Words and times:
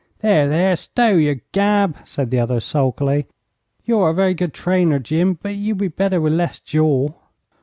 'There, 0.21 0.49
there! 0.49 0.75
Stow 0.75 1.13
your 1.15 1.35
gab!' 1.51 1.95
said 2.05 2.31
the 2.31 2.39
other, 2.39 2.59
sulkily. 2.59 3.27
'You're 3.85 4.09
a 4.09 4.13
very 4.15 4.33
good 4.33 4.51
trainer, 4.51 4.97
Jim, 4.97 5.37
but 5.39 5.53
you'd 5.53 5.77
be 5.77 5.89
better 5.89 6.19
with 6.19 6.33
less 6.33 6.57
jaw.' 6.59 7.09